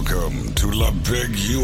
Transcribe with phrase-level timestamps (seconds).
[0.00, 1.56] Welcome to LeBigUSA.com.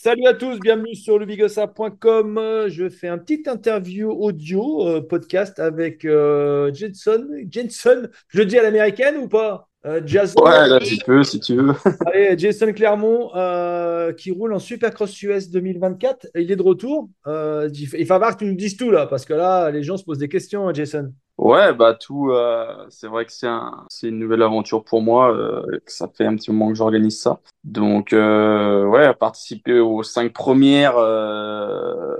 [0.00, 2.40] Salut à tous, bienvenue sur lebigosa.com.
[2.68, 7.26] Je fais un petit interview audio euh, podcast avec euh, Jenson.
[7.50, 9.68] Jenson, je le dis à l'américaine ou pas?
[9.84, 11.74] Euh, Jason, Ouais, là tu peux si tu veux.
[12.06, 16.28] Allez, Jason Clermont euh, qui roule en Supercross US 2024.
[16.36, 17.08] Il est de retour.
[17.26, 19.96] Euh, il va falloir que tu nous dises tout là, parce que là, les gens
[19.96, 21.12] se posent des questions, Jason.
[21.48, 25.34] Ouais, bah tout, euh, c'est vrai que c'est un, c'est une nouvelle aventure pour moi.
[25.34, 27.40] euh, ça fait un petit moment que j'organise ça.
[27.64, 32.14] Donc euh, ouais, participer aux cinq premières euh,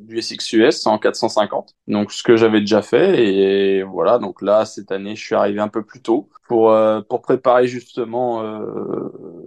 [0.00, 1.74] du SXUS en 450.
[1.86, 4.18] Donc ce que j'avais déjà fait et voilà.
[4.18, 6.74] Donc là cette année, je suis arrivé un peu plus tôt pour
[7.10, 8.42] pour préparer justement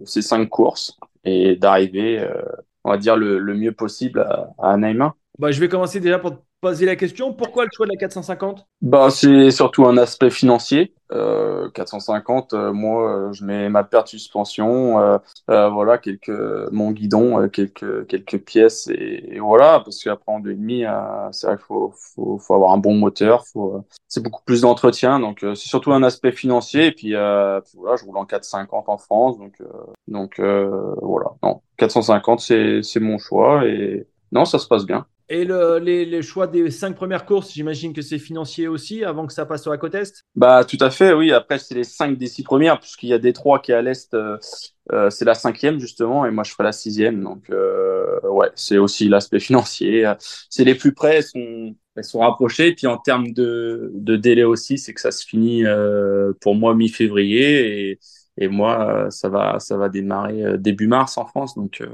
[0.05, 2.23] ces cinq courses et d'arriver,
[2.83, 4.77] on va dire le, mieux possible à, à.
[5.39, 7.31] Bah, je vais commencer déjà pour poser la question.
[7.31, 10.95] Pourquoi le choix de la 450 Bah, c'est surtout un aspect financier.
[11.11, 15.19] Euh, 450, euh, moi, euh, je mets ma de suspension, euh,
[15.52, 16.31] euh, voilà, quelques,
[16.72, 21.57] mon guidon, euh, quelques, quelques pièces et, voilà, parce qu'après en 2,5, euh, c'est vrai
[21.57, 21.94] qu'il faut,
[22.39, 25.94] faut, avoir un bon moteur, faut, euh, c'est beaucoup plus d'entretien, donc euh, c'est surtout
[25.94, 26.88] un aspect financier.
[26.88, 29.67] Et puis, euh, voilà, je roule en 450 en France, donc, euh,
[30.07, 35.05] donc euh, voilà, non, 450, c'est, c'est mon choix et non, ça se passe bien.
[35.28, 39.26] Et le, les, les choix des cinq premières courses, j'imagine que c'est financier aussi, avant
[39.26, 40.23] que ça passe sur la côte Est?
[40.36, 41.31] Bah, tout à fait, oui.
[41.31, 44.14] Après, c'est les cinq des six premières, puisqu'il y a Détroit qui est à l'est,
[44.14, 44.38] euh,
[44.92, 47.23] euh, c'est la cinquième, justement, et moi, je ferai la sixième.
[47.23, 50.12] Donc, euh, ouais, c'est aussi l'aspect financier.
[50.50, 52.68] C'est les plus près, elles sont, elles sont rapprochées.
[52.68, 56.53] Et puis, en termes de, de délai aussi, c'est que ça se finit, euh, pour
[56.56, 58.00] moi, mi-février, et,
[58.38, 61.56] et moi, ça va, ça va démarrer euh, début mars en France.
[61.56, 61.88] Donc, euh,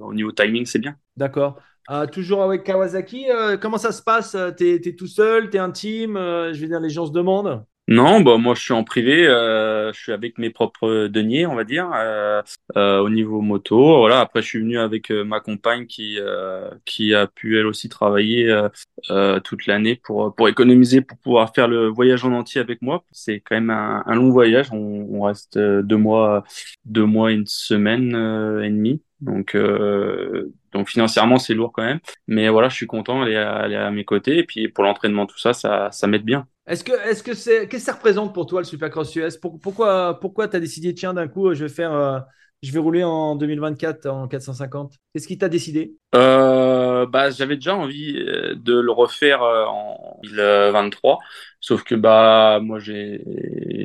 [0.00, 0.96] au niveau timing, c'est bien.
[1.16, 1.60] D'accord.
[1.88, 5.70] Ah, toujours avec Kawasaki, euh, comment ça se passe T'es es tout seul, t'es un
[5.70, 7.64] team euh, Je veux dire, les gens se demandent?
[7.88, 11.54] Non, bah moi je suis en privé, euh, je suis avec mes propres deniers, on
[11.54, 12.42] va dire, euh,
[12.76, 13.98] euh, au niveau moto.
[13.98, 14.18] Voilà.
[14.18, 17.88] Après, je suis venu avec euh, ma compagne qui euh, qui a pu elle aussi
[17.88, 18.68] travailler euh,
[19.10, 23.04] euh, toute l'année pour pour économiser pour pouvoir faire le voyage en entier avec moi.
[23.12, 24.72] C'est quand même un, long voyage.
[24.72, 26.42] On, on reste euh, deux mois,
[26.86, 29.00] deux mois, une semaine euh, et demie.
[29.20, 32.00] Donc euh, donc financièrement c'est lourd quand même.
[32.26, 34.38] Mais voilà, je suis content, elle est à, elle est à mes côtés.
[34.38, 36.46] Et puis pour l'entraînement tout ça, ça ça m'aide bien.
[36.66, 39.60] Est-ce que est-ce que c'est qu'est-ce que ça représente pour toi le Supercross US Pour-
[39.60, 42.18] Pourquoi pourquoi t'as décidé tiens d'un coup je vais faire euh,
[42.62, 45.96] je vais rouler en 2024 en 450 Qu'est-ce qui t'a décidé?
[46.14, 51.18] Euh, bah, j'avais déjà envie euh, de le refaire euh, en 2023,
[51.60, 53.22] sauf que bah moi j'ai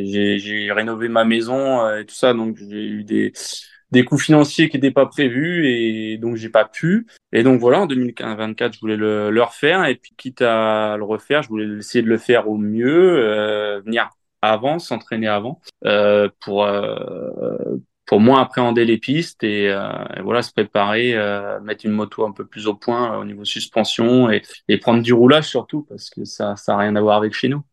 [0.05, 3.33] j'ai j'ai rénové ma maison et tout ça, donc j'ai eu des
[3.91, 7.07] des coûts financiers qui n'étaient pas prévus et donc j'ai pas pu.
[7.33, 11.03] Et donc voilà, en 2024, je voulais le, le refaire et puis quitte à le
[11.03, 14.09] refaire, je voulais essayer de le faire au mieux, euh, venir
[14.41, 19.87] avant, s'entraîner avant, euh, pour euh, pour moins appréhender les pistes et, euh,
[20.21, 23.45] voilà se préparer, euh, mettre une moto un peu plus au point euh, au niveau
[23.45, 27.17] suspension et, et prendre du roulage surtout parce que ça ça a rien à voir
[27.17, 27.63] avec chez nous.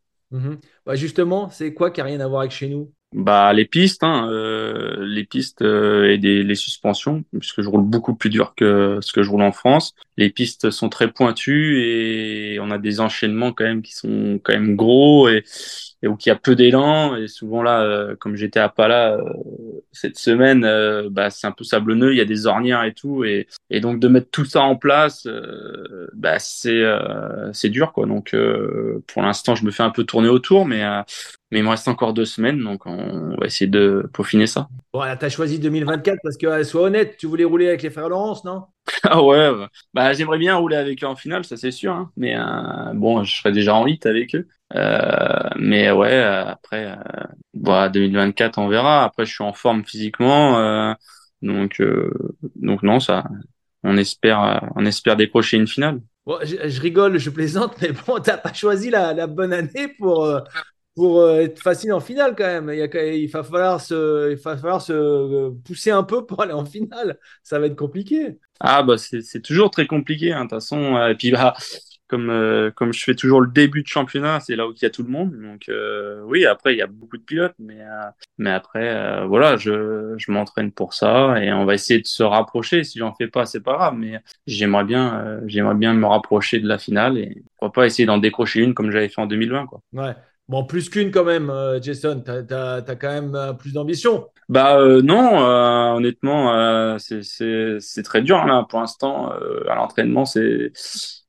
[0.87, 2.93] Bah, justement, c'est quoi qui a rien à voir avec chez nous?
[3.15, 8.15] Bah les pistes, hein, euh, les pistes euh, et les suspensions, puisque je roule beaucoup
[8.15, 9.95] plus dur que ce que je roule en France.
[10.19, 14.53] Les pistes sont très pointues et on a des enchaînements quand même qui sont quand
[14.53, 15.43] même gros et,
[16.03, 17.17] et où il y a peu d'élan.
[17.17, 19.23] Et souvent là, euh, comme j'étais à Pala euh,
[19.93, 23.25] cette semaine, euh, bah c'est un peu sablonneux, il y a des ornières et tout,
[23.25, 25.27] et, et donc de mettre tout ça en place,
[26.15, 28.07] bah c'est euh, c'est dur quoi.
[28.07, 31.03] Donc euh, pour l'instant, je me fais un peu tourner autour, mais euh,
[31.51, 34.69] mais il me reste encore deux semaines, donc on va essayer de peaufiner ça.
[34.93, 38.09] Bon, là, t'as choisi 2024 parce que sois honnête, tu voulais rouler avec les frères
[38.09, 38.65] Laurence, non?
[39.05, 42.11] Ah ouais, bah, bah, j'aimerais bien rouler avec eux en finale, ça c'est sûr, hein.
[42.17, 42.37] Mais
[42.95, 44.47] bon, je serais déjà en 8 avec eux.
[44.75, 46.97] Euh, mais ouais, euh, après, euh,
[47.55, 49.05] bah, 2024, on verra.
[49.05, 50.95] Après, je suis en forme physiquement, euh,
[51.43, 52.11] donc euh,
[52.57, 53.25] donc non, ça,
[53.85, 56.01] on espère, euh, on espère décrocher une finale.
[56.27, 59.89] Bon, je, je rigole, je plaisante, mais bon, t'as pas choisi la, la bonne année
[59.99, 60.41] pour, euh,
[60.95, 62.71] pour euh, être facile en finale quand même.
[62.75, 66.53] Il, a, va falloir se, il va falloir se euh, pousser un peu pour aller
[66.53, 67.19] en finale.
[67.43, 68.39] Ça va être compliqué.
[68.61, 70.97] Ah bah c'est toujours très compliqué, hein, de toute façon.
[70.97, 71.55] euh, Et puis bah
[72.09, 74.87] comme euh, comme je fais toujours le début de championnat, c'est là où il y
[74.87, 75.33] a tout le monde.
[75.41, 79.27] Donc euh, oui, après il y a beaucoup de pilotes, mais euh, mais après euh,
[79.27, 82.85] voilà, je je m'entraîne pour ça et on va essayer de se rapprocher.
[82.85, 86.61] Si j'en fais pas, c'est pas grave, mais j'aimerais bien euh, j'aimerais bien me rapprocher
[86.61, 89.67] de la finale et pourquoi pas essayer d'en décrocher une comme j'avais fait en 2020
[89.67, 89.81] quoi.
[89.93, 90.15] Ouais.
[90.49, 92.23] Bon, plus qu'une quand même, euh, Jason.
[92.25, 94.29] T'as, t'as, t'as quand même plus d'ambition.
[94.49, 99.69] Bah euh, non, euh, honnêtement, euh, c'est c'est c'est très dur là pour l'instant euh,
[99.69, 100.25] à l'entraînement.
[100.25, 100.73] C'est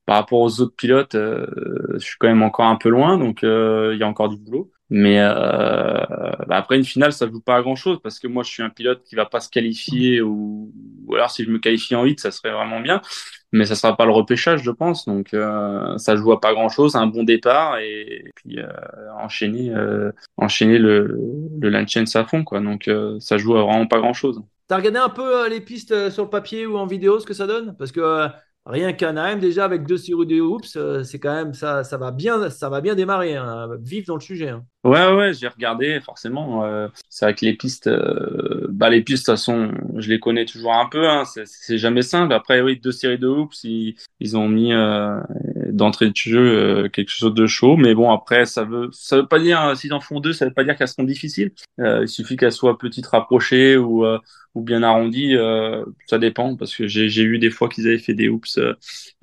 [0.09, 1.45] par rapport aux autres pilotes, euh,
[1.93, 4.37] je suis quand même encore un peu loin, donc euh, il y a encore du
[4.37, 4.71] boulot.
[4.89, 6.01] Mais euh,
[6.47, 8.63] bah après une finale, ça joue pas à grand chose parce que moi, je suis
[8.63, 10.73] un pilote qui va pas se qualifier ou,
[11.13, 13.03] alors si je me qualifie en 8, ça serait vraiment bien.
[13.51, 15.05] Mais ça sera pas le repêchage, je pense.
[15.05, 18.57] Donc euh, ça joue à pas grand chose, un bon départ et, puis
[19.21, 19.71] enchaîner,
[20.37, 21.19] enchaîner le,
[21.61, 22.17] le line chance
[22.47, 22.61] quoi.
[22.61, 22.89] Donc
[23.19, 24.41] ça joue vraiment pas grand chose.
[24.67, 27.45] T'as regardé un peu les pistes sur le papier ou en vidéo, ce que ça
[27.45, 27.75] donne?
[27.77, 28.27] Parce que
[28.65, 31.97] Rien qu'un AM déjà avec deux séries de oups, euh, c'est quand même ça, ça
[31.97, 33.35] va bien, ça va bien démarrer.
[33.35, 34.49] Hein, vivre dans le sujet.
[34.49, 34.63] Hein.
[34.83, 36.65] Ouais, ouais, j'ai regardé forcément.
[36.65, 40.19] Euh, c'est vrai que les pistes, euh, bah les pistes, de toute façon, je les
[40.19, 41.09] connais toujours un peu.
[41.09, 42.33] Hein, c'est jamais simple.
[42.33, 44.71] Après, oui, deux séries de oups, ils, ils ont mis
[45.71, 47.77] d'entrée de jeu quelque chose de chaud.
[47.77, 50.53] Mais bon, après, ça veut, ça veut pas dire s'ils en font deux, ça veut
[50.53, 51.51] pas dire qu'elles seront difficiles.
[51.77, 54.05] il suffit qu'elles soient petites rapprochées ou
[54.55, 58.13] ou bien arrondi, euh, ça dépend parce que j'ai eu des fois qu'ils avaient fait
[58.13, 58.73] des hoops euh,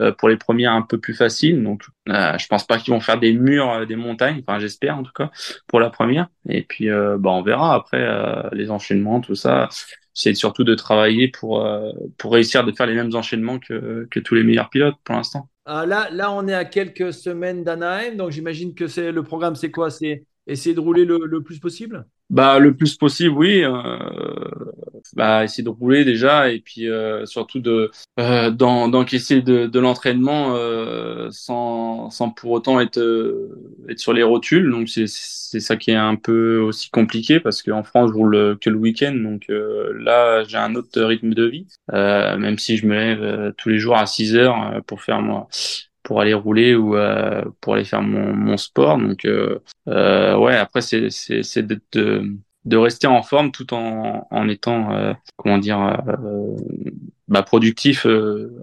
[0.00, 1.62] euh, pour les premières un peu plus faciles.
[1.62, 4.42] Donc, je pense pas qu'ils vont faire des murs, des montagnes.
[4.46, 5.30] Enfin, j'espère en tout cas
[5.66, 6.28] pour la première.
[6.48, 8.06] Et puis, bah, on verra après
[8.52, 9.68] les enchaînements, tout ça.
[10.14, 11.68] C'est surtout de travailler pour
[12.16, 15.48] pour réussir de faire les mêmes enchaînements que que tous les meilleurs pilotes pour l'instant.
[15.66, 19.56] Là, là, on est à quelques semaines d'Anaheim, donc j'imagine que c'est le programme.
[19.56, 19.90] C'est quoi?
[19.90, 22.06] C'est essayer de rouler le, le plus possible?
[22.30, 23.62] Bah le plus possible, oui.
[23.64, 23.72] Euh,
[25.14, 30.54] bah essayer de rouler déjà et puis euh, surtout de euh, d'encaisser de, de l'entraînement
[30.56, 33.00] euh, sans sans pour autant être
[33.88, 34.70] être sur les rotules.
[34.70, 38.58] Donc c'est c'est ça qui est un peu aussi compliqué parce qu'en France je roule
[38.60, 39.14] que le week-end.
[39.14, 41.66] Donc là j'ai un autre rythme de vie.
[41.92, 45.48] même si je me lève tous les jours à 6 heures pour faire moi
[46.06, 48.96] pour aller rouler ou euh, pour aller faire mon, mon sport.
[48.96, 51.66] Donc euh, euh, ouais, après c'est c'est c'est
[52.66, 56.02] de, rester en forme tout en en étant comment dire
[57.28, 58.06] bah, productif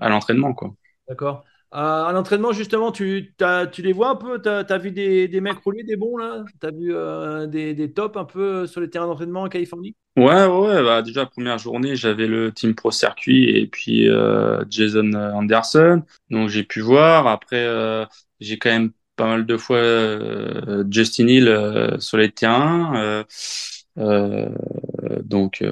[0.01, 0.73] à l'entraînement quoi.
[1.07, 1.43] D'accord.
[1.71, 3.33] à l'entraînement, justement, tu,
[3.71, 4.41] tu les vois un peu?
[4.41, 6.43] Tu as, vu des, des, mecs rouler, des bons là?
[6.61, 9.95] Tu as vu des, des tops un peu sur les terrains d'entraînement en Californie?
[10.15, 15.11] Ouais, ouais, bah déjà première journée, j'avais le Team Pro Circuit et puis euh, Jason
[15.13, 17.25] Anderson, donc j'ai pu voir.
[17.25, 18.05] Après, euh,
[18.39, 23.25] j'ai quand même pas mal de fois euh, Justin Hill euh, sur les terrains.
[23.95, 25.63] Donc,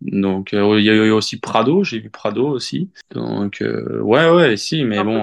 [0.00, 2.90] donc il y a eu aussi Prado, j'ai vu Prado aussi.
[3.10, 5.22] Donc ouais, ouais, si, mais bon,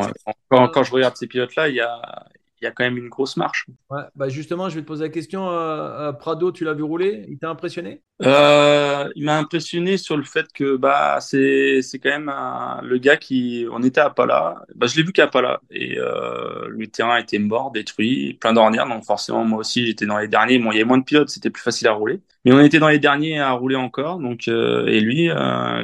[0.49, 2.25] quand, quand je regarde ces pilotes-là, il y a
[2.65, 3.65] y a quand même une grosse marche.
[3.89, 5.49] Ouais, bah justement, je vais te poser la question.
[5.49, 7.25] Euh, euh, Prado, tu l'as vu rouler?
[7.29, 8.01] Il t'a impressionné?
[8.21, 12.31] Euh, Il m'a impressionné sur le fait que bah c'est c'est quand même
[12.83, 14.65] le gars qui on était à Pala.
[14.75, 18.87] Bah je l'ai vu qu'à Pala et euh, le terrain était mort, détruit, plein d'ornières.
[18.87, 20.59] Donc forcément moi aussi j'étais dans les derniers.
[20.59, 22.19] Bon il y avait moins de pilotes, c'était plus facile à rouler.
[22.43, 24.19] Mais on était dans les derniers à rouler encore.
[24.19, 25.29] Donc et lui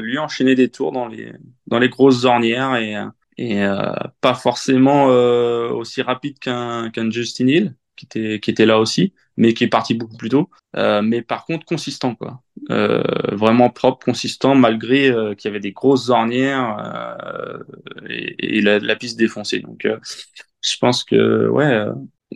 [0.01, 1.31] lui enchaînait des tours dans les
[1.67, 2.95] dans les grosses ornières et
[3.37, 8.65] et euh, pas forcément euh, aussi rapide qu'un qu'un Justin Hill qui était qui était
[8.65, 10.49] là aussi mais qui est parti beaucoup plus tôt.
[10.75, 12.41] Euh, mais par contre consistant quoi.
[12.69, 13.03] Euh,
[13.33, 17.17] vraiment propre consistant malgré euh, qu'il y avait des grosses ornières
[18.09, 19.59] et, et la, la, piste défoncée.
[19.59, 19.87] Donc
[20.61, 21.85] je pense que ouais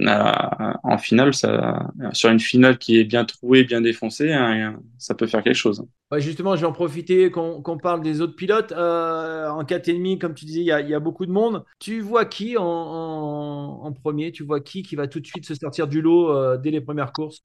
[0.08, 5.28] en finale, ça, sur une finale qui est bien trouée, bien défoncée, hein, ça peut
[5.28, 5.84] faire quelque chose.
[6.18, 8.72] justement, je vais en profiter qu'on parle des autres pilotes.
[8.72, 11.64] Euh, en 4,5, comme tu disais, il y, a, beaucoup de monde.
[11.80, 14.32] Tu vois qui en, premier?
[14.32, 16.82] Tu vois qui qui va tout de suite se sortir du lot euh, dès les
[16.82, 17.44] premières courses?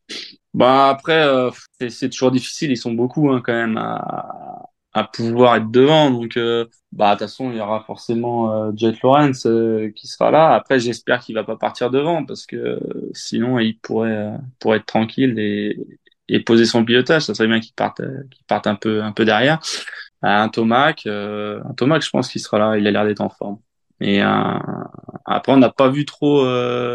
[0.53, 1.51] Bah après, euh,
[1.89, 2.71] c'est toujours difficile.
[2.71, 4.54] Ils sont beaucoup hein, quand même à,
[4.95, 6.11] à pouvoir être devant.
[6.11, 10.07] Donc, euh, bah, de toute façon, il y aura forcément euh, Jet Lawrence euh, qui
[10.07, 10.55] sera là.
[10.55, 12.79] Après, j'espère qu'il va pas partir devant parce que
[13.13, 15.77] sinon, il pourrait, pourrait être tranquille et,
[16.29, 17.23] et poser son pilotage.
[17.23, 19.61] Ça serait bien qu'il parte, qu'il parte un peu, un peu derrière.
[20.23, 22.79] Un Tomac, un Tomac, je pense qu'il sera là.
[22.79, 23.59] Il a l'air d'être en forme.
[24.01, 26.45] Et après, on n'a pas vu trop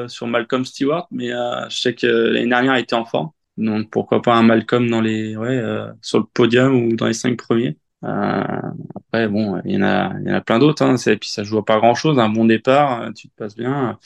[0.08, 3.32] sur Malcolm Stewart, mais je sais que l'année dernière, il était en forme.
[3.58, 5.62] Donc pourquoi pas un Malcolm dans les ouais
[6.02, 7.78] sur le podium ou dans les cinq premiers.
[8.04, 8.62] Euh,
[8.96, 10.84] après, bon, il y en a, il y en a plein d'autres.
[10.84, 12.20] Hein, et puis ça joue pas grand chose.
[12.20, 14.00] Un bon départ, euh, tu te passes bien.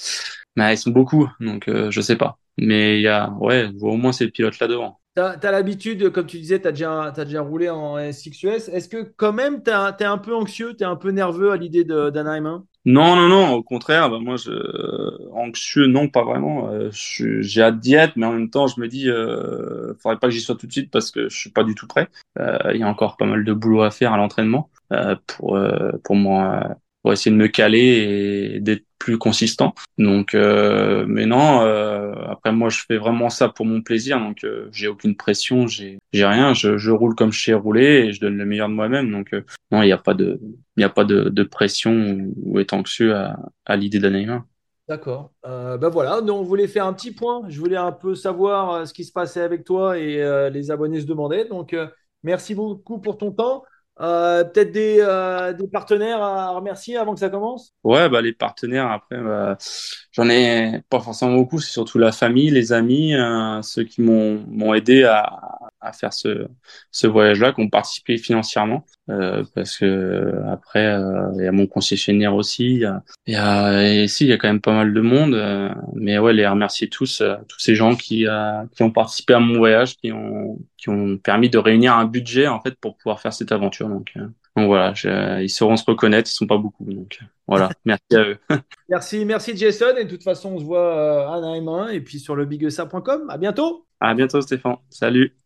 [0.55, 2.39] Mais ils sont beaucoup, donc euh, je sais pas.
[2.57, 4.99] Mais il y a, ouais, au moins ces pilotes là devant.
[5.15, 8.69] Tu as, l'habitude, comme tu disais, tu as déjà, as déjà roulé en S6US.
[8.69, 11.57] Est-ce que quand même, tu es un peu anxieux, tu es un peu nerveux à
[11.57, 12.65] l'idée d'Anaheim hein?
[12.85, 14.51] Non, non, non, au contraire, bah, moi, je...
[15.33, 16.69] anxieux, non, pas vraiment.
[16.69, 20.27] Euh, j'ai hâte d'y être, mais en même temps, je me dis, euh, faudrait pas
[20.27, 22.09] que j'y sois tout de suite parce que je suis pas du tout prêt.
[22.39, 25.55] Euh, il y a encore pas mal de boulot à faire à l'entraînement euh, pour,
[25.55, 29.75] euh, pour moi pour essayer de me caler et d'être plus consistant.
[29.97, 31.61] Donc, euh, mais non.
[31.61, 34.19] Euh, après, moi, je fais vraiment ça pour mon plaisir.
[34.19, 36.53] Donc, euh, j'ai aucune pression, j'ai, j'ai rien.
[36.53, 39.11] Je, je roule comme je sais rouler et je donne le meilleur de moi-même.
[39.11, 42.17] Donc, euh, non, il n'y a pas de, il n'y a pas de, de pression
[42.37, 44.45] ou, être anxieux à, à l'idée d'un
[44.87, 45.31] D'accord.
[45.45, 47.43] Euh, ben voilà, donc on voulait faire un petit point.
[47.47, 50.71] Je voulais un peu savoir euh, ce qui se passait avec toi et euh, les
[50.71, 51.45] abonnés se demandaient.
[51.45, 51.87] Donc, euh,
[52.21, 53.63] merci beaucoup pour ton temps.
[54.01, 57.73] Euh, peut-être des, euh, des partenaires à remercier avant que ça commence?
[57.83, 59.57] Ouais, bah, les partenaires, après, bah,
[60.11, 64.43] j'en ai pas forcément beaucoup, c'est surtout la famille, les amis, euh, ceux qui m'ont
[64.47, 65.23] m'ont aidé à,
[65.83, 66.47] à faire ce,
[66.91, 71.67] ce voyage-là, qui ont participé financièrement, euh, parce que après, euh, il y a mon
[71.67, 74.61] concessionnaire aussi, il y a, il y a, et si, il y a quand même
[74.61, 78.25] pas mal de monde, euh, mais ouais, les remercier tous, euh, tous ces gens qui,
[78.75, 82.47] qui ont participé à mon voyage, qui ont, qui ont permis de réunir un budget,
[82.47, 84.13] en fait, pour pouvoir faire cette aventure, donc.
[84.55, 86.85] donc voilà, je- ils sauront se reconnaître, ils sont pas beaucoup.
[86.85, 88.37] Donc voilà, merci à eux.
[88.89, 89.95] Merci, merci Jason.
[89.97, 93.29] Et de toute façon, on se voit à M1 et puis sur le bigusa.com.
[93.29, 93.87] À bientôt.
[93.99, 94.75] À bientôt Stéphane.
[94.89, 95.42] Salut.